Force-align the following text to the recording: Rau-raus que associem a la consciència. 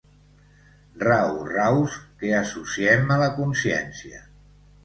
Rau-raus 1.03 1.99
que 2.23 2.33
associem 2.39 3.15
a 3.17 3.19
la 3.25 3.31
consciència. 3.39 4.27